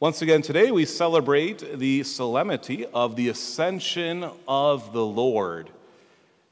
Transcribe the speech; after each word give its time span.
Once 0.00 0.22
again, 0.22 0.40
today 0.40 0.70
we 0.70 0.84
celebrate 0.84 1.76
the 1.76 2.04
solemnity 2.04 2.86
of 2.86 3.16
the 3.16 3.28
ascension 3.28 4.30
of 4.46 4.92
the 4.92 5.04
Lord. 5.04 5.70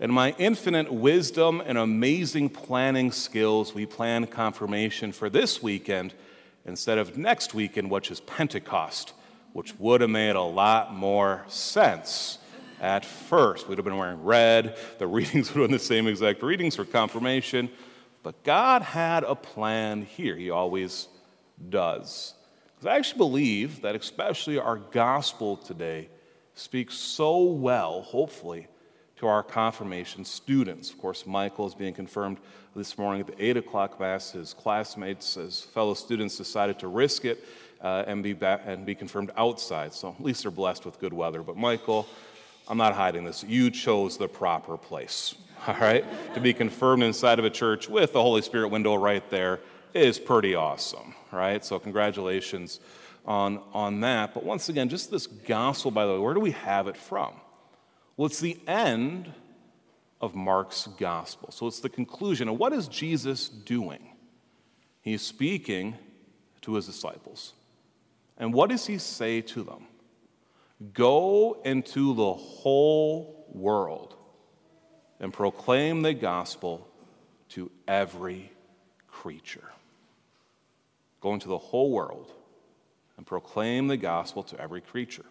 In 0.00 0.10
my 0.10 0.34
infinite 0.36 0.92
wisdom 0.92 1.62
and 1.64 1.78
amazing 1.78 2.48
planning 2.48 3.12
skills, 3.12 3.72
we 3.72 3.86
plan 3.86 4.26
confirmation 4.26 5.12
for 5.12 5.30
this 5.30 5.62
weekend 5.62 6.12
instead 6.64 6.98
of 6.98 7.16
next 7.16 7.54
weekend, 7.54 7.88
which 7.88 8.10
is 8.10 8.18
Pentecost, 8.18 9.12
which 9.52 9.78
would 9.78 10.00
have 10.00 10.10
made 10.10 10.34
a 10.34 10.42
lot 10.42 10.92
more 10.92 11.44
sense 11.46 12.38
at 12.80 13.04
first. 13.04 13.68
We'd 13.68 13.78
have 13.78 13.84
been 13.84 13.96
wearing 13.96 14.24
red, 14.24 14.76
the 14.98 15.06
readings 15.06 15.54
would 15.54 15.60
have 15.60 15.70
been 15.70 15.78
the 15.78 15.84
same 15.84 16.08
exact 16.08 16.42
readings 16.42 16.74
for 16.74 16.84
confirmation, 16.84 17.70
but 18.24 18.42
God 18.42 18.82
had 18.82 19.22
a 19.22 19.36
plan 19.36 20.02
here. 20.02 20.34
He 20.34 20.50
always 20.50 21.06
does. 21.70 22.34
Because 22.76 22.86
I 22.86 22.96
actually 22.96 23.18
believe 23.18 23.82
that, 23.82 23.96
especially 23.96 24.58
our 24.58 24.76
gospel 24.76 25.56
today, 25.56 26.08
speaks 26.54 26.94
so 26.94 27.42
well, 27.42 28.02
hopefully, 28.02 28.68
to 29.16 29.26
our 29.26 29.42
confirmation 29.42 30.24
students. 30.24 30.90
Of 30.90 30.98
course, 30.98 31.26
Michael 31.26 31.66
is 31.66 31.74
being 31.74 31.94
confirmed 31.94 32.38
this 32.74 32.98
morning 32.98 33.22
at 33.22 33.26
the 33.28 33.44
8 33.44 33.56
o'clock 33.56 33.98
Mass. 33.98 34.32
His 34.32 34.52
classmates, 34.52 35.34
his 35.34 35.62
fellow 35.62 35.94
students 35.94 36.36
decided 36.36 36.78
to 36.80 36.88
risk 36.88 37.24
it 37.24 37.42
uh, 37.80 38.04
and, 38.06 38.22
be 38.22 38.34
back, 38.34 38.62
and 38.66 38.84
be 38.84 38.94
confirmed 38.94 39.30
outside. 39.36 39.94
So 39.94 40.10
at 40.10 40.22
least 40.22 40.42
they're 40.42 40.50
blessed 40.50 40.84
with 40.84 40.98
good 40.98 41.14
weather. 41.14 41.42
But 41.42 41.56
Michael, 41.56 42.06
I'm 42.68 42.78
not 42.78 42.94
hiding 42.94 43.24
this. 43.24 43.42
You 43.42 43.70
chose 43.70 44.18
the 44.18 44.28
proper 44.28 44.76
place, 44.76 45.34
all 45.66 45.76
right? 45.76 46.04
to 46.34 46.40
be 46.40 46.52
confirmed 46.52 47.02
inside 47.02 47.38
of 47.38 47.46
a 47.46 47.50
church 47.50 47.88
with 47.88 48.12
the 48.12 48.20
Holy 48.20 48.42
Spirit 48.42 48.68
window 48.68 48.94
right 48.96 49.28
there 49.30 49.60
is 49.94 50.18
pretty 50.18 50.54
awesome, 50.54 51.14
right? 51.32 51.64
So, 51.64 51.78
congratulations 51.78 52.80
on, 53.24 53.60
on 53.72 54.00
that. 54.00 54.34
But 54.34 54.44
once 54.44 54.68
again, 54.68 54.88
just 54.88 55.10
this 55.10 55.26
gospel, 55.26 55.90
by 55.90 56.06
the 56.06 56.12
way, 56.12 56.18
where 56.18 56.34
do 56.34 56.40
we 56.40 56.52
have 56.52 56.88
it 56.88 56.96
from? 56.96 57.34
Well, 58.16 58.26
it's 58.26 58.40
the 58.40 58.58
end 58.66 59.32
of 60.20 60.34
Mark's 60.34 60.86
gospel. 60.98 61.50
So, 61.50 61.66
it's 61.66 61.80
the 61.80 61.88
conclusion. 61.88 62.48
And 62.48 62.58
what 62.58 62.72
is 62.72 62.88
Jesus 62.88 63.48
doing? 63.48 64.10
He's 65.00 65.22
speaking 65.22 65.96
to 66.62 66.74
his 66.74 66.86
disciples. 66.86 67.52
And 68.38 68.52
what 68.52 68.70
does 68.70 68.86
he 68.86 68.98
say 68.98 69.40
to 69.42 69.62
them? 69.62 69.86
Go 70.92 71.60
into 71.64 72.14
the 72.14 72.34
whole 72.34 73.46
world 73.52 74.14
and 75.20 75.32
proclaim 75.32 76.02
the 76.02 76.12
gospel 76.12 76.86
to 77.50 77.70
every 77.88 78.52
creature. 79.08 79.64
Go 81.26 81.34
into 81.34 81.48
the 81.48 81.58
whole 81.58 81.90
world 81.90 82.30
and 83.16 83.26
proclaim 83.26 83.88
the 83.88 83.96
gospel 83.96 84.44
to 84.44 84.60
every 84.60 84.80
creature. 84.80 85.24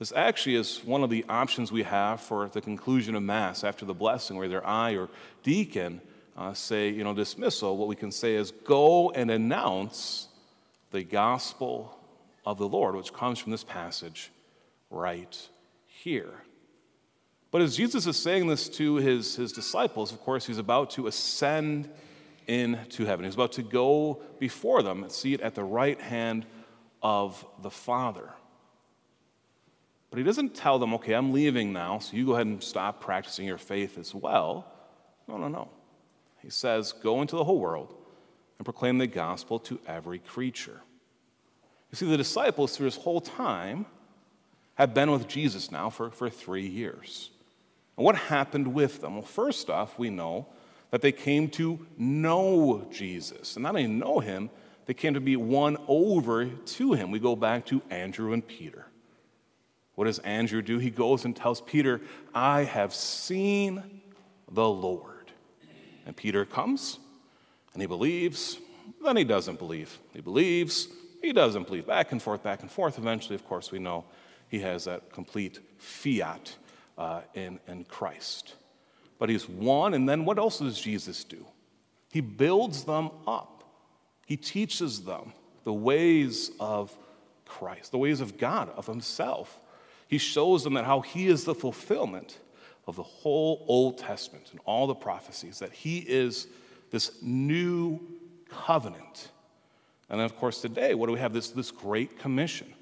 This 0.00 0.10
actually 0.10 0.56
is 0.56 0.82
one 0.84 1.04
of 1.04 1.10
the 1.10 1.24
options 1.28 1.70
we 1.70 1.84
have 1.84 2.20
for 2.20 2.48
the 2.48 2.60
conclusion 2.60 3.14
of 3.14 3.22
Mass 3.22 3.62
after 3.62 3.84
the 3.84 3.94
blessing, 3.94 4.36
where 4.36 4.46
either 4.46 4.66
I 4.66 4.96
or 4.96 5.08
deacon 5.44 6.00
uh, 6.36 6.54
say, 6.54 6.88
you 6.88 7.04
know, 7.04 7.14
dismissal. 7.14 7.76
What 7.76 7.86
we 7.86 7.94
can 7.94 8.10
say 8.10 8.34
is, 8.34 8.50
go 8.50 9.12
and 9.12 9.30
announce 9.30 10.26
the 10.90 11.04
gospel 11.04 11.96
of 12.44 12.58
the 12.58 12.66
Lord, 12.66 12.96
which 12.96 13.12
comes 13.12 13.38
from 13.38 13.52
this 13.52 13.62
passage 13.62 14.32
right 14.90 15.48
here. 15.86 16.34
But 17.52 17.62
as 17.62 17.76
Jesus 17.76 18.08
is 18.08 18.16
saying 18.16 18.48
this 18.48 18.68
to 18.70 18.96
his, 18.96 19.36
his 19.36 19.52
disciples, 19.52 20.10
of 20.10 20.20
course, 20.22 20.46
he's 20.46 20.58
about 20.58 20.90
to 20.90 21.06
ascend 21.06 21.88
into 22.46 23.04
heaven. 23.04 23.24
He's 23.24 23.34
about 23.34 23.52
to 23.52 23.62
go 23.62 24.22
before 24.38 24.82
them 24.82 25.02
and 25.02 25.12
see 25.12 25.34
it 25.34 25.40
at 25.40 25.54
the 25.54 25.64
right 25.64 26.00
hand 26.00 26.46
of 27.02 27.44
the 27.62 27.70
Father. 27.70 28.30
But 30.10 30.18
he 30.18 30.24
doesn't 30.24 30.54
tell 30.54 30.78
them, 30.78 30.94
okay, 30.94 31.14
I'm 31.14 31.32
leaving 31.32 31.72
now, 31.72 31.98
so 31.98 32.16
you 32.16 32.26
go 32.26 32.34
ahead 32.34 32.46
and 32.46 32.62
stop 32.62 33.00
practicing 33.00 33.46
your 33.46 33.58
faith 33.58 33.98
as 33.98 34.14
well. 34.14 34.70
No, 35.28 35.36
no, 35.36 35.48
no. 35.48 35.68
He 36.42 36.50
says, 36.50 36.92
go 36.92 37.22
into 37.22 37.36
the 37.36 37.44
whole 37.44 37.58
world 37.58 37.94
and 38.58 38.64
proclaim 38.64 38.98
the 38.98 39.06
gospel 39.06 39.58
to 39.60 39.80
every 39.86 40.20
creature. 40.20 40.80
You 41.90 41.96
see, 41.96 42.06
the 42.06 42.16
disciples 42.16 42.76
through 42.76 42.86
this 42.86 42.96
whole 42.96 43.20
time 43.20 43.86
have 44.74 44.94
been 44.94 45.10
with 45.10 45.26
Jesus 45.26 45.72
now 45.72 45.90
for, 45.90 46.10
for 46.10 46.30
three 46.30 46.66
years. 46.66 47.30
And 47.96 48.04
what 48.04 48.16
happened 48.16 48.74
with 48.74 49.00
them? 49.00 49.14
Well, 49.14 49.22
first 49.22 49.70
off, 49.70 49.98
we 49.98 50.10
know 50.10 50.46
that 50.90 51.02
they 51.02 51.12
came 51.12 51.48
to 51.50 51.84
know 51.96 52.86
Jesus. 52.90 53.56
And 53.56 53.64
not 53.64 53.70
only 53.70 53.86
know 53.86 54.20
him, 54.20 54.50
they 54.86 54.94
came 54.94 55.14
to 55.14 55.20
be 55.20 55.36
won 55.36 55.76
over 55.88 56.46
to 56.46 56.92
him. 56.92 57.10
We 57.10 57.18
go 57.18 57.34
back 57.34 57.66
to 57.66 57.82
Andrew 57.90 58.32
and 58.32 58.46
Peter. 58.46 58.86
What 59.94 60.04
does 60.04 60.18
Andrew 60.20 60.62
do? 60.62 60.78
He 60.78 60.90
goes 60.90 61.24
and 61.24 61.34
tells 61.34 61.60
Peter, 61.60 62.00
I 62.34 62.64
have 62.64 62.94
seen 62.94 64.00
the 64.50 64.68
Lord. 64.68 65.32
And 66.04 66.16
Peter 66.16 66.44
comes 66.44 66.98
and 67.72 67.82
he 67.82 67.86
believes, 67.86 68.58
then 69.04 69.16
he 69.16 69.24
doesn't 69.24 69.58
believe. 69.58 69.98
He 70.12 70.20
believes, 70.20 70.88
he 71.20 71.32
doesn't 71.32 71.66
believe. 71.66 71.86
Back 71.86 72.12
and 72.12 72.22
forth, 72.22 72.42
back 72.42 72.62
and 72.62 72.70
forth. 72.70 72.98
Eventually, 72.98 73.34
of 73.34 73.44
course, 73.44 73.72
we 73.72 73.80
know 73.80 74.04
he 74.48 74.60
has 74.60 74.84
that 74.84 75.12
complete 75.12 75.58
fiat 75.78 76.54
uh, 76.96 77.22
in, 77.34 77.58
in 77.66 77.84
Christ 77.84 78.54
but 79.18 79.28
he's 79.28 79.48
won. 79.48 79.94
And 79.94 80.08
then 80.08 80.24
what 80.24 80.38
else 80.38 80.58
does 80.58 80.80
Jesus 80.80 81.24
do? 81.24 81.44
He 82.12 82.20
builds 82.20 82.84
them 82.84 83.10
up, 83.26 83.64
he 84.26 84.36
teaches 84.36 85.02
them 85.02 85.32
the 85.64 85.72
ways 85.72 86.50
of 86.60 86.96
Christ, 87.44 87.90
the 87.90 87.98
ways 87.98 88.20
of 88.20 88.38
God, 88.38 88.70
of 88.70 88.86
himself. 88.86 89.60
He 90.08 90.18
shows 90.18 90.62
them 90.62 90.74
that 90.74 90.84
how 90.84 91.00
he 91.00 91.26
is 91.26 91.44
the 91.44 91.54
fulfillment 91.54 92.38
of 92.86 92.96
the 92.96 93.02
whole 93.02 93.64
Old 93.66 93.98
Testament 93.98 94.48
and 94.52 94.60
all 94.64 94.86
the 94.86 94.94
prophecies, 94.94 95.58
that 95.58 95.72
he 95.72 95.98
is 95.98 96.46
this 96.90 97.20
new 97.20 98.00
covenant. 98.48 99.30
And 100.08 100.20
then, 100.20 100.24
of 100.24 100.36
course, 100.36 100.60
today, 100.60 100.94
what 100.94 101.06
do 101.06 101.12
we 101.12 101.18
have? 101.18 101.32
This, 101.32 101.50
this 101.50 101.72
great 101.72 102.18
commission. 102.18 102.72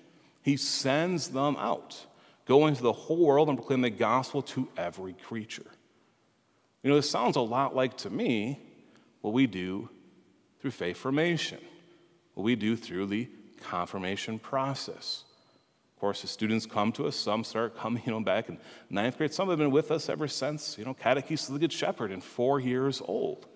He 0.43 0.59
sends 0.59 1.29
them 1.29 1.57
out, 1.57 2.05
go 2.45 2.67
into 2.67 2.83
the 2.83 2.93
whole 2.93 3.25
world 3.25 3.49
and 3.49 3.57
proclaim 3.57 3.81
the 3.81 3.89
gospel 3.89 4.43
to 4.43 4.69
every 4.77 5.15
creature. 5.15 5.65
You 6.85 6.91
know, 6.91 6.97
this 6.97 7.09
sounds 7.09 7.37
a 7.37 7.41
lot 7.41 7.75
like 7.75 7.97
to 7.99 8.11
me 8.11 8.61
what 9.23 9.33
we 9.33 9.47
do 9.47 9.89
through 10.61 10.73
faith 10.73 10.99
formation, 10.99 11.59
what 12.35 12.45
we 12.45 12.57
do 12.57 12.77
through 12.77 13.07
the 13.07 13.27
confirmation 13.63 14.39
process. 14.39 15.25
Of 15.97 16.01
course, 16.01 16.21
the 16.21 16.29
students 16.29 16.67
come 16.67 16.93
to 16.93 17.07
us. 17.07 17.17
Some 17.17 17.43
start 17.43 17.75
coming, 17.79 18.03
you 18.05 18.13
know, 18.13 18.21
back 18.21 18.51
in 18.51 18.59
ninth 18.91 19.17
grade. 19.17 19.33
Some 19.33 19.49
have 19.49 19.59
been 19.59 19.71
with 19.71 19.91
us 19.91 20.11
ever 20.11 20.29
since, 20.29 20.77
you 20.77 20.85
know, 20.85 20.93
Catechesis 20.93 21.49
of 21.49 21.55
the 21.55 21.61
Good 21.61 21.73
Shepherd 21.73 22.13
and 22.13 22.23
four 22.23 22.61
years 22.61 23.01
old. 23.03 23.47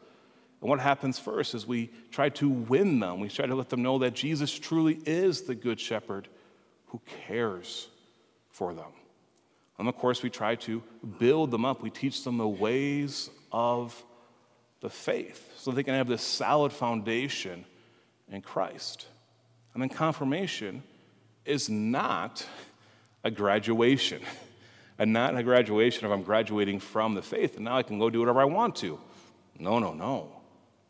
And 0.62 0.70
what 0.70 0.80
happens 0.80 1.18
first 1.18 1.54
is 1.54 1.66
we 1.66 1.90
try 2.10 2.30
to 2.30 2.48
win 2.48 2.98
them. 2.98 3.20
We 3.20 3.28
try 3.28 3.44
to 3.44 3.54
let 3.54 3.68
them 3.68 3.82
know 3.82 3.98
that 3.98 4.14
Jesus 4.14 4.58
truly 4.58 5.00
is 5.04 5.42
the 5.42 5.54
Good 5.54 5.78
Shepherd 5.78 6.28
who 6.86 7.02
cares 7.26 7.88
for 8.48 8.72
them. 8.72 8.90
And 9.78 9.88
of 9.88 9.96
course, 9.96 10.22
we 10.22 10.30
try 10.30 10.56
to 10.56 10.82
build 11.18 11.50
them 11.50 11.64
up. 11.64 11.82
We 11.82 11.90
teach 11.90 12.24
them 12.24 12.36
the 12.36 12.48
ways 12.48 13.30
of 13.52 14.04
the 14.80 14.90
faith 14.90 15.52
so 15.56 15.70
they 15.70 15.82
can 15.82 15.94
have 15.94 16.08
this 16.08 16.22
solid 16.22 16.72
foundation 16.72 17.64
in 18.30 18.42
Christ. 18.42 19.06
And 19.74 19.82
then 19.82 19.88
confirmation 19.88 20.82
is 21.44 21.68
not 21.68 22.44
a 23.24 23.30
graduation, 23.30 24.20
and 24.98 25.12
not 25.12 25.36
a 25.36 25.42
graduation 25.42 26.06
of 26.06 26.12
I'm 26.12 26.22
graduating 26.22 26.80
from 26.80 27.14
the 27.14 27.22
faith 27.22 27.56
and 27.56 27.64
now 27.64 27.76
I 27.76 27.82
can 27.82 27.98
go 27.98 28.10
do 28.10 28.20
whatever 28.20 28.40
I 28.40 28.44
want 28.44 28.76
to. 28.76 28.98
No, 29.58 29.78
no, 29.78 29.92
no. 29.92 30.32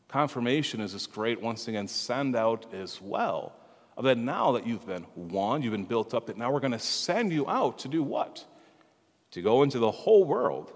Confirmation 0.08 0.80
is 0.80 0.94
this 0.94 1.06
great, 1.06 1.40
once 1.40 1.68
again, 1.68 1.88
send 1.88 2.34
out 2.34 2.72
as 2.72 3.00
well. 3.00 3.52
Of 3.96 4.04
that 4.04 4.16
now 4.16 4.52
that 4.52 4.66
you've 4.66 4.86
been 4.86 5.06
won, 5.16 5.62
you've 5.62 5.72
been 5.72 5.84
built 5.84 6.14
up, 6.14 6.26
that 6.26 6.38
now 6.38 6.52
we're 6.52 6.60
going 6.60 6.72
to 6.72 6.78
send 6.78 7.32
you 7.32 7.48
out 7.48 7.80
to 7.80 7.88
do 7.88 8.02
what? 8.02 8.44
To 9.32 9.42
go 9.42 9.62
into 9.62 9.78
the 9.78 9.90
whole 9.90 10.24
world 10.24 10.72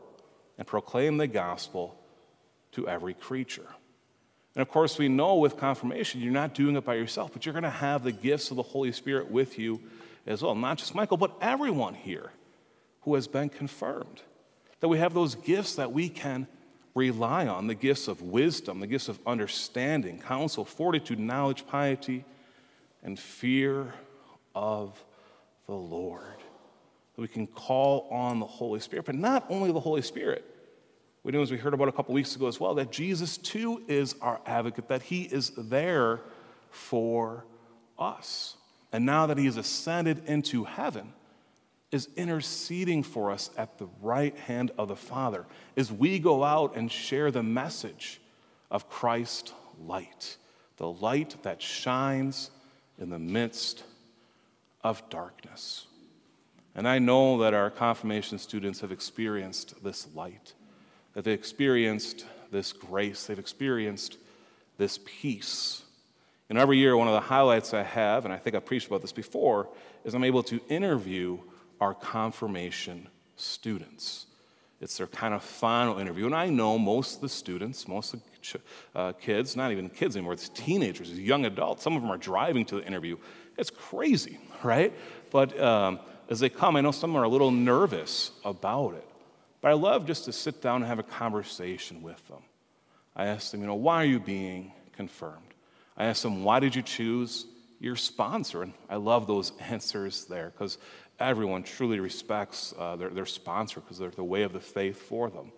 and 0.58 0.66
proclaim 0.66 1.16
the 1.16 1.26
gospel 1.26 1.96
to 2.72 2.88
every 2.88 3.14
creature. 3.14 3.66
And 4.54 4.62
of 4.62 4.68
course, 4.68 4.98
we 4.98 5.08
know 5.08 5.36
with 5.36 5.56
confirmation, 5.56 6.20
you're 6.20 6.32
not 6.32 6.54
doing 6.54 6.76
it 6.76 6.84
by 6.84 6.94
yourself, 6.94 7.32
but 7.32 7.46
you're 7.46 7.54
going 7.54 7.62
to 7.62 7.70
have 7.70 8.04
the 8.04 8.12
gifts 8.12 8.50
of 8.50 8.56
the 8.56 8.62
Holy 8.62 8.92
Spirit 8.92 9.30
with 9.30 9.58
you 9.58 9.80
as 10.26 10.42
well. 10.42 10.54
Not 10.54 10.78
just 10.78 10.94
Michael, 10.94 11.16
but 11.16 11.36
everyone 11.40 11.94
here 11.94 12.30
who 13.02 13.14
has 13.14 13.26
been 13.26 13.48
confirmed. 13.48 14.20
That 14.80 14.88
we 14.88 14.98
have 14.98 15.14
those 15.14 15.34
gifts 15.34 15.76
that 15.76 15.92
we 15.92 16.08
can 16.08 16.46
rely 16.94 17.46
on 17.46 17.66
the 17.66 17.74
gifts 17.74 18.08
of 18.08 18.20
wisdom, 18.20 18.80
the 18.80 18.86
gifts 18.86 19.08
of 19.08 19.18
understanding, 19.26 20.18
counsel, 20.20 20.64
fortitude, 20.64 21.18
knowledge, 21.18 21.66
piety, 21.66 22.24
and 23.02 23.18
fear 23.18 23.94
of 24.54 25.02
the 25.66 25.74
Lord 25.74 26.36
that 27.14 27.20
we 27.20 27.28
can 27.28 27.46
call 27.46 28.08
on 28.10 28.40
the 28.40 28.46
Holy 28.46 28.80
Spirit, 28.80 29.06
but 29.06 29.14
not 29.14 29.44
only 29.48 29.72
the 29.72 29.80
Holy 29.80 30.02
Spirit. 30.02 30.44
We 31.24 31.30
know, 31.30 31.42
as 31.42 31.52
we 31.52 31.56
heard 31.56 31.74
about 31.74 31.88
a 31.88 31.92
couple 31.92 32.14
weeks 32.14 32.34
ago 32.34 32.48
as 32.48 32.58
well, 32.58 32.74
that 32.74 32.90
Jesus 32.90 33.36
too 33.36 33.82
is 33.86 34.16
our 34.20 34.40
advocate, 34.44 34.88
that 34.88 35.02
he 35.02 35.22
is 35.22 35.50
there 35.56 36.20
for 36.70 37.44
us. 37.98 38.56
and 38.92 39.06
now 39.06 39.26
that 39.26 39.38
he 39.38 39.46
has 39.46 39.56
ascended 39.56 40.22
into 40.26 40.64
heaven, 40.64 41.14
is 41.92 42.08
interceding 42.16 43.02
for 43.02 43.30
us 43.30 43.50
at 43.56 43.78
the 43.78 43.86
right 44.00 44.36
hand 44.36 44.70
of 44.78 44.88
the 44.88 44.96
Father 44.96 45.44
as 45.76 45.92
we 45.92 46.18
go 46.18 46.42
out 46.42 46.74
and 46.74 46.90
share 46.90 47.30
the 47.30 47.42
message 47.42 48.20
of 48.70 48.88
Christ's 48.88 49.52
light, 49.78 50.38
the 50.78 50.88
light 50.88 51.36
that 51.42 51.60
shines 51.60 52.50
in 52.98 53.10
the 53.10 53.18
midst 53.18 53.84
of 54.82 55.08
darkness. 55.10 55.86
And 56.74 56.88
I 56.88 56.98
know 56.98 57.38
that 57.38 57.54
our 57.54 57.70
confirmation 57.70 58.38
students 58.38 58.80
have 58.80 58.92
experienced 58.92 59.82
this 59.84 60.08
light, 60.14 60.54
that 61.14 61.24
they've 61.24 61.38
experienced 61.38 62.24
this 62.50 62.72
grace, 62.72 63.26
they've 63.26 63.38
experienced 63.38 64.16
this 64.78 64.98
peace. 65.04 65.82
And 66.48 66.58
every 66.58 66.78
year, 66.78 66.96
one 66.96 67.08
of 67.08 67.14
the 67.14 67.20
highlights 67.20 67.72
I 67.74 67.82
have, 67.82 68.24
and 68.24 68.32
I 68.32 68.36
think 68.36 68.56
I've 68.56 68.66
preached 68.66 68.86
about 68.86 69.02
this 69.02 69.12
before, 69.12 69.68
is 70.04 70.14
I'm 70.14 70.24
able 70.24 70.42
to 70.44 70.60
interview 70.68 71.38
our 71.80 71.94
confirmation 71.94 73.08
students. 73.36 74.26
It's 74.80 74.98
their 74.98 75.06
kind 75.06 75.32
of 75.32 75.42
final 75.42 75.98
interview. 75.98 76.26
And 76.26 76.34
I 76.34 76.48
know 76.48 76.76
most 76.78 77.16
of 77.16 77.20
the 77.22 77.28
students, 77.28 77.86
most 77.86 78.14
of 78.14 78.20
the 78.24 78.60
uh, 78.98 79.12
kids, 79.12 79.56
not 79.56 79.70
even 79.72 79.88
kids 79.88 80.16
anymore, 80.16 80.32
it's 80.32 80.48
teenagers, 80.48 81.10
it's 81.10 81.20
young 81.20 81.44
adults. 81.44 81.84
Some 81.84 81.94
of 81.94 82.02
them 82.02 82.10
are 82.10 82.18
driving 82.18 82.64
to 82.66 82.76
the 82.76 82.84
interview. 82.84 83.16
It's 83.56 83.70
crazy, 83.70 84.38
right? 84.64 84.92
But 85.30 85.58
um, 85.60 86.00
as 86.32 86.40
they 86.40 86.48
come, 86.48 86.76
I 86.76 86.80
know 86.80 86.92
some 86.92 87.14
are 87.14 87.24
a 87.24 87.28
little 87.28 87.50
nervous 87.50 88.30
about 88.42 88.94
it. 88.94 89.06
But 89.60 89.70
I 89.70 89.74
love 89.74 90.06
just 90.06 90.24
to 90.24 90.32
sit 90.32 90.62
down 90.62 90.76
and 90.76 90.86
have 90.86 90.98
a 90.98 91.04
conversation 91.04 92.02
with 92.02 92.26
them. 92.26 92.42
I 93.14 93.26
ask 93.26 93.50
them, 93.50 93.60
you 93.60 93.66
know, 93.66 93.74
why 93.74 93.96
are 93.96 94.06
you 94.06 94.18
being 94.18 94.72
confirmed? 94.96 95.54
I 95.94 96.06
ask 96.06 96.22
them, 96.22 96.42
why 96.42 96.58
did 96.58 96.74
you 96.74 96.80
choose 96.80 97.44
your 97.80 97.96
sponsor? 97.96 98.62
And 98.62 98.72
I 98.88 98.96
love 98.96 99.26
those 99.26 99.52
answers 99.60 100.24
there 100.24 100.50
because 100.50 100.78
everyone 101.20 101.64
truly 101.64 102.00
respects 102.00 102.72
uh, 102.78 102.96
their, 102.96 103.10
their 103.10 103.26
sponsor 103.26 103.80
because 103.80 103.98
they're 103.98 104.10
the 104.10 104.24
way 104.24 104.42
of 104.42 104.54
the 104.54 104.60
faith 104.60 105.02
for 105.02 105.28
them. 105.28 105.52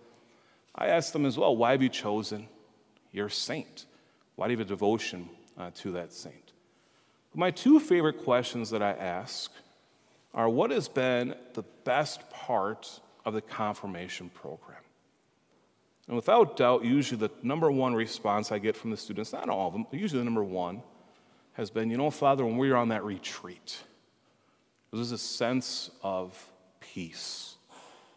I 0.74 0.88
ask 0.88 1.12
them 1.12 1.24
as 1.24 1.38
well, 1.38 1.56
why 1.56 1.70
have 1.70 1.82
you 1.82 1.88
chosen 1.88 2.48
your 3.12 3.28
saint? 3.28 3.86
Why 4.34 4.48
do 4.48 4.54
you 4.54 4.58
have 4.58 4.66
a 4.66 4.68
devotion 4.68 5.30
uh, 5.56 5.70
to 5.76 5.92
that 5.92 6.12
saint? 6.12 6.52
My 7.32 7.52
two 7.52 7.78
favorite 7.78 8.24
questions 8.24 8.70
that 8.70 8.82
I 8.82 8.90
ask 8.90 9.52
are 10.34 10.48
what 10.48 10.70
has 10.70 10.88
been 10.88 11.34
the 11.54 11.62
best 11.84 12.28
part 12.31 13.00
of 13.25 13.34
the 13.34 13.40
confirmation 13.40 14.31
program? 14.31 14.78
And 16.06 16.16
without 16.16 16.56
doubt, 16.56 16.84
usually 16.84 17.19
the 17.19 17.31
number 17.42 17.70
one 17.70 17.94
response 17.94 18.52
I 18.52 18.58
get 18.58 18.76
from 18.76 18.90
the 18.90 18.96
students, 18.96 19.32
not 19.32 19.48
all 19.48 19.69
of 19.69 19.72
them, 19.72 19.86
but 19.90 19.98
usually 19.98 20.19
the 20.19 20.25
number 20.25 20.44
one, 20.44 20.82
has 21.54 21.70
been, 21.70 21.88
you 21.88 21.96
know, 21.96 22.10
Father, 22.10 22.44
when 22.44 22.58
we 22.58 22.69
were 22.69 22.76
on 22.76 22.88
that 22.88 23.04
retreat, 23.04 23.78
there 24.90 24.98
was 24.98 25.12
a 25.12 25.19
sense 25.19 25.90
of 26.02 26.50
peace, 26.81 27.54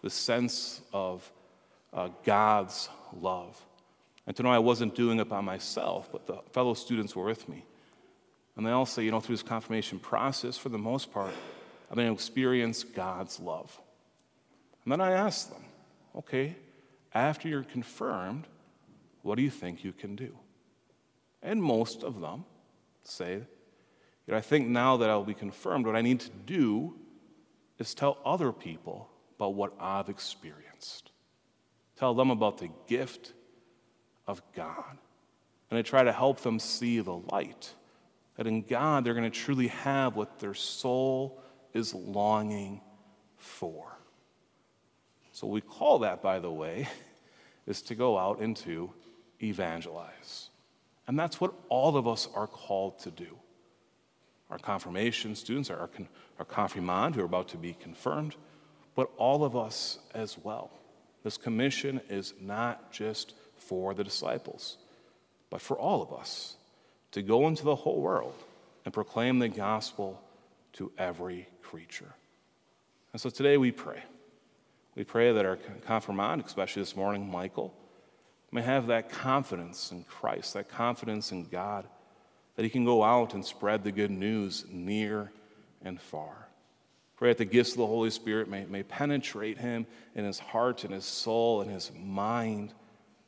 the 0.01 0.09
sense 0.09 0.81
of 0.91 1.31
uh, 1.93 2.09
God's 2.25 2.89
love. 3.19 3.63
And 4.25 4.35
to 4.35 4.43
know 4.43 4.49
I 4.49 4.59
wasn't 4.59 4.95
doing 4.95 5.19
it 5.19 5.29
by 5.29 5.41
myself, 5.41 6.09
but 6.11 6.27
the 6.27 6.39
fellow 6.51 6.73
students 6.73 7.15
were 7.15 7.25
with 7.25 7.47
me. 7.47 7.63
And 8.57 8.65
they 8.65 8.71
all 8.71 8.87
say, 8.87 9.03
you 9.03 9.11
know, 9.11 9.19
through 9.19 9.35
this 9.35 9.43
confirmation 9.43 9.99
process, 9.99 10.57
for 10.57 10.69
the 10.69 10.79
most 10.79 11.13
part, 11.13 11.31
Been 11.89 12.05
able 12.05 12.15
to 12.15 12.21
experience 12.21 12.83
God's 12.83 13.39
love. 13.39 13.79
And 14.83 14.91
then 14.91 15.01
I 15.01 15.11
ask 15.11 15.49
them, 15.49 15.63
okay, 16.15 16.55
after 17.13 17.47
you're 17.47 17.63
confirmed, 17.63 18.45
what 19.23 19.35
do 19.35 19.41
you 19.41 19.49
think 19.49 19.83
you 19.83 19.93
can 19.93 20.15
do? 20.15 20.37
And 21.41 21.61
most 21.61 22.03
of 22.03 22.21
them 22.21 22.45
say, 23.03 23.33
you 23.33 24.31
know, 24.31 24.37
I 24.37 24.41
think 24.41 24.67
now 24.67 24.97
that 24.97 25.09
I'll 25.09 25.23
be 25.23 25.33
confirmed, 25.33 25.85
what 25.85 25.95
I 25.95 26.01
need 26.01 26.19
to 26.21 26.29
do 26.45 26.95
is 27.79 27.93
tell 27.93 28.17
other 28.25 28.51
people 28.51 29.09
about 29.37 29.53
what 29.53 29.73
I've 29.79 30.09
experienced. 30.09 31.11
Tell 31.97 32.13
them 32.13 32.31
about 32.31 32.57
the 32.57 32.69
gift 32.87 33.33
of 34.27 34.41
God. 34.55 34.97
And 35.69 35.79
I 35.79 35.81
try 35.81 36.03
to 36.03 36.11
help 36.11 36.41
them 36.41 36.59
see 36.59 36.99
the 36.99 37.15
light 37.31 37.73
that 38.35 38.47
in 38.47 38.61
God 38.61 39.03
they're 39.03 39.13
going 39.13 39.29
to 39.29 39.37
truly 39.37 39.67
have 39.67 40.15
what 40.15 40.39
their 40.39 40.53
soul 40.53 41.41
is 41.73 41.93
longing 41.93 42.81
for. 43.37 43.97
So 45.31 45.47
we 45.47 45.61
call 45.61 45.99
that, 45.99 46.21
by 46.21 46.39
the 46.39 46.51
way, 46.51 46.87
is 47.67 47.81
to 47.83 47.95
go 47.95 48.17
out 48.17 48.39
and 48.39 48.55
to 48.57 48.91
evangelize. 49.41 50.49
And 51.07 51.17
that's 51.17 51.39
what 51.39 51.53
all 51.69 51.95
of 51.95 52.07
us 52.07 52.27
are 52.33 52.47
called 52.47 52.99
to 52.99 53.11
do. 53.11 53.37
Our 54.49 54.57
confirmation 54.57 55.35
students, 55.35 55.69
our, 55.69 55.89
our 56.39 56.45
confirmand 56.45 57.15
who 57.15 57.21
are 57.21 57.25
about 57.25 57.49
to 57.49 57.57
be 57.57 57.73
confirmed, 57.73 58.35
but 58.95 59.11
all 59.17 59.43
of 59.43 59.55
us 59.55 59.99
as 60.13 60.37
well. 60.37 60.71
This 61.23 61.37
commission 61.37 62.01
is 62.09 62.33
not 62.39 62.91
just 62.91 63.33
for 63.57 63.93
the 63.93 64.03
disciples, 64.03 64.77
but 65.49 65.61
for 65.61 65.77
all 65.77 66.01
of 66.01 66.13
us 66.13 66.55
to 67.11 67.21
go 67.21 67.47
into 67.47 67.63
the 67.63 67.75
whole 67.75 68.01
world 68.01 68.35
and 68.85 68.93
proclaim 68.93 69.39
the 69.39 69.49
gospel 69.49 70.21
to 70.73 70.91
every 70.97 71.47
creature. 71.69 72.13
And 73.13 73.21
so 73.21 73.29
today 73.29 73.57
we 73.57 73.71
pray. 73.71 74.01
We 74.95 75.03
pray 75.03 75.31
that 75.31 75.45
our 75.45 75.57
confirmand, 75.85 76.43
especially 76.45 76.81
this 76.81 76.95
morning, 76.95 77.29
Michael, 77.29 77.73
may 78.51 78.61
have 78.61 78.87
that 78.87 79.09
confidence 79.09 79.91
in 79.91 80.03
Christ, 80.03 80.53
that 80.53 80.69
confidence 80.69 81.31
in 81.31 81.45
God, 81.45 81.85
that 82.55 82.63
he 82.63 82.69
can 82.69 82.85
go 82.85 83.03
out 83.03 83.33
and 83.33 83.45
spread 83.45 83.83
the 83.83 83.91
good 83.91 84.11
news 84.11 84.65
near 84.69 85.31
and 85.83 86.01
far. 86.01 86.47
Pray 87.17 87.29
that 87.29 87.37
the 87.37 87.45
gifts 87.45 87.71
of 87.71 87.77
the 87.77 87.87
Holy 87.87 88.09
Spirit 88.09 88.47
may, 88.47 88.65
may 88.65 88.83
penetrate 88.83 89.57
him 89.57 89.85
in 90.15 90.23
his 90.23 90.39
heart 90.39 90.83
and 90.83 90.93
his 90.93 91.05
soul 91.05 91.61
and 91.61 91.69
his 91.69 91.91
mind, 91.95 92.73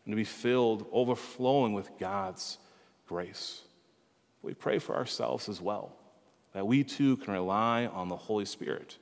and 0.05 0.11
to 0.11 0.15
be 0.15 0.23
filled, 0.23 0.87
overflowing 0.91 1.73
with 1.73 1.89
God's 1.99 2.57
grace. 3.07 3.61
We 4.41 4.53
pray 4.53 4.79
for 4.79 4.95
ourselves 4.95 5.49
as 5.49 5.59
well, 5.59 5.91
that 6.53 6.65
we 6.65 6.83
too 6.83 7.17
can 7.17 7.33
rely 7.33 7.85
on 7.85 8.09
the 8.09 8.15
Holy 8.15 8.45
Spirit 8.45 8.97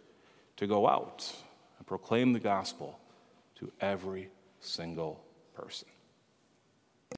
to 0.58 0.68
go 0.68 0.88
out 0.88 1.34
and 1.78 1.88
proclaim 1.88 2.34
the 2.34 2.40
gospel 2.40 3.00
to 3.56 3.72
every 3.80 4.30
single 4.60 5.24
person. 5.56 5.88